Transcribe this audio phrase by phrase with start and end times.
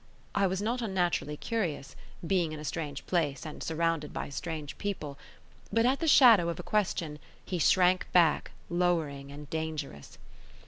[0.33, 1.95] I was not unnaturally curious,
[2.25, 5.19] being in a strange place and surrounded by staring people;
[5.71, 10.17] but at the shadow of a question, he shrank back, lowering and dangerous.